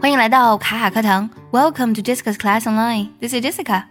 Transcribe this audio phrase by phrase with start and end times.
[0.00, 3.08] 欢迎来到卡卡课堂，Welcome to Jessica's Class Online.
[3.20, 3.82] This is Jessica.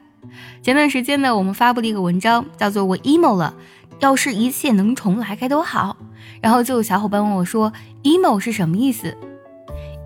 [0.64, 3.54] 前段时间呢，我们发布了一个文章，叫做“我 emo 了”，
[4.02, 5.96] 要是一切能重来该多好。
[6.42, 9.16] 然后就有小伙伴问我说，emo 是什么意思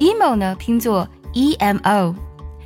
[0.02, 2.14] ？emo 呢，拼作 e m o。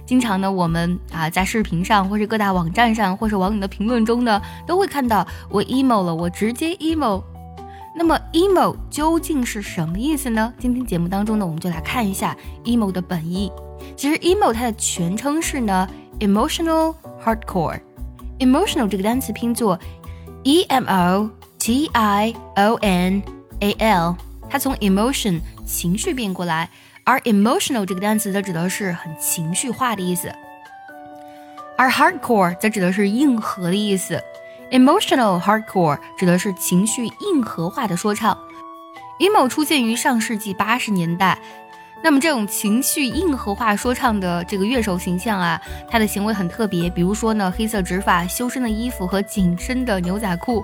[0.03, 7.21] 经常呢，我们啊在视频上，或是各大网站上，或是网友的评论中呢，都会看到我 emo 了，我直接 emo。
[7.99, 10.53] 那么 emo 究竟是什么意思呢？
[10.59, 13.51] 今天节目当中呢，我们就来看一下 emo 的本意。
[13.95, 16.93] 其实 emo 它的全称是呢 emotional
[17.25, 17.79] hardcore。
[18.37, 19.79] emotional 这个单词拼作
[20.43, 23.23] e m o t i o n
[23.61, 24.15] a l，
[24.47, 26.69] 它从 emotion 情绪变过来，
[27.03, 30.31] 而 emotional 这个单词则指的是很情绪化的意思，
[31.75, 34.21] 而 hardcore 则指的是硬核的意思。
[34.71, 38.37] Emotional hardcore 指的是情绪硬核化的说唱。
[39.19, 41.39] emo 出现于上世纪八十年代。
[42.03, 45.59] 那么这种情绪硬核化说唱的这个乐手形象啊，
[45.89, 46.89] 他的行为很特别。
[46.89, 50.63] 比如说呢，黑色直发、修身的衣服和紧身的牛仔裤。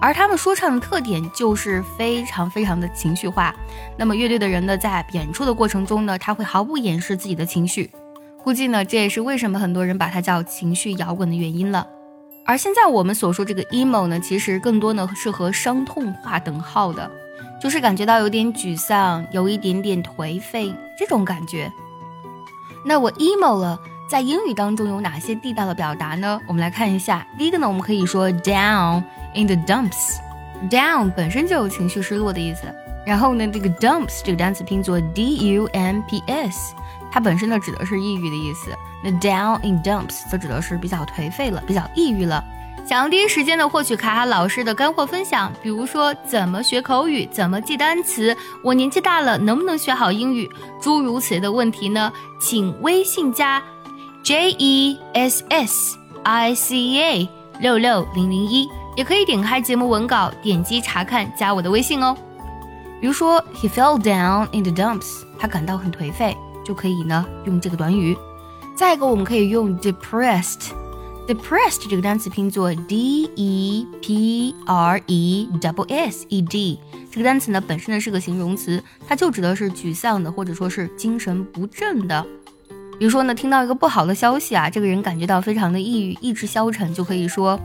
[0.00, 3.54] 而他们说唱的特点就是非常非常的情绪化。
[3.98, 7.90] 那么乐队的人呢，在演出的过程中呢，他会毫不掩饰自己的情绪。
[8.42, 11.86] 估计呢，这也是为什么很多人把它叫情绪摇滚的原因了。
[12.44, 17.08] 而现在我们所说这个 emo 呢，其实更多呢是和伤痛划等号的，
[17.60, 21.70] 就是感觉到有点沮丧，有一点点颓废这种感觉。
[22.84, 23.78] 那我 emo 了，
[24.10, 26.40] 在英语当中有哪些地道的表达呢？
[26.48, 27.24] 我们来看一下。
[27.38, 29.02] 第一个呢，我们可以说 down
[29.34, 30.16] in the dumps。
[30.68, 32.62] down 本身就有情绪失落的意思。
[33.06, 36.74] 然后呢，这个 dumps 这个单词拼作 d u m p s，
[37.10, 38.70] 它本身呢指的是抑郁的意思。
[39.02, 42.44] 那 down in dumps 则指的是比较颓废了，比较抑郁了。
[42.86, 50.50] 想要第一时间的获取卡卡老师的干货分享，比如说怎么学口语，怎么记单词，我年纪大了能不能学好英语，
[50.80, 52.12] 诸如此类的问题呢？
[52.40, 53.62] 请微信加
[54.22, 57.28] J E S S I C A
[57.60, 62.16] 六六零零一，也可以点开节目文稿，点击查看，加我的微信哦。
[63.00, 68.16] 比如说 He fell down in the dumps，他感到很颓废，就可以呢用这个短语。
[68.76, 76.78] 再一个，我们可以用 depressed，depressed 这个单词拼作 d e p r e w s e d，
[77.10, 82.26] 这个单词呢本身呢是个形容词，它就指的是沮丧的或者说是精神不振的。
[82.98, 87.58] 比如说呢，听到一个不好的消息啊，这个人感觉到非常的抑郁、意志消沉，就可以说，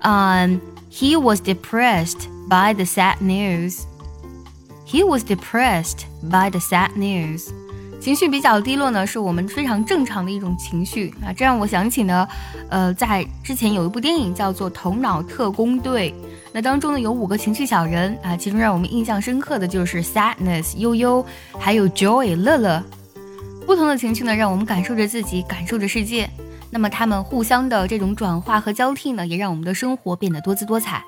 [0.00, 3.84] 嗯，he was depressed by the sad news。
[4.86, 7.48] He was depressed by the sad news。
[8.04, 11.32] 情绪比较低落呢，是我们非常正常的一种情绪啊。
[11.32, 12.28] 这让我想起呢，
[12.68, 16.12] 呃，在之前有一部电影叫做《头脑特工队》，
[16.52, 21.24] 那当中呢有五个情绪小人啊，其中让我们印象深刻的就是 sadness 悠悠，
[21.58, 22.82] 还有 joy 乐乐。
[23.64, 26.28] 不同的情绪呢，让我们感受着自己，感受着世界。
[26.68, 31.02] 那么他们互相的这种转化和交替呢，也让我们的生活变得多姿多彩。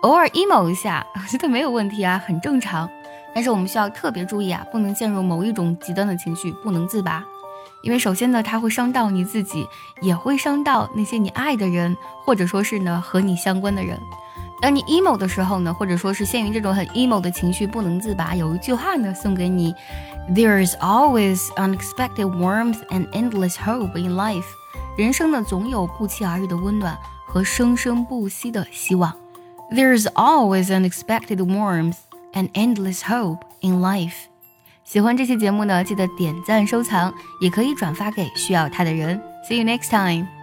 [0.00, 2.88] 偶尔 emo 一下，我 觉得没有问题啊，很正常。
[3.34, 7.24] 但是我们需要特别注意啊，不能陷入某一种极端的情绪，不能自拔，
[7.82, 9.66] 因为首先呢，它会伤到你自己，
[10.00, 13.98] 也会伤到那些你爱的人，或者说是呢和你相关的人。
[14.62, 19.74] 当你 emo 的时候呢，或者说是陷于这种很 emo 的情绪不能自拔，有一句话呢送给你
[20.30, 24.46] ：There is always unexpected warmth and endless hope in life。
[24.96, 29.14] 人生呢总有不期而遇的温暖和生生不息的希望。
[29.70, 32.05] There is always unexpected warmth。
[32.32, 34.14] And endless hope in life。
[34.84, 39.20] 喜欢这期节目呢，记得点赞收藏，也可以转发给需要它的人。
[39.48, 40.35] See you next time.